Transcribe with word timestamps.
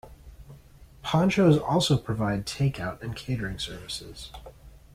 Pancho's 1.03 1.59
also 1.59 1.95
provides 1.95 2.51
takeout 2.51 3.03
and 3.03 3.15
catering 3.15 3.59
services. 3.59 4.31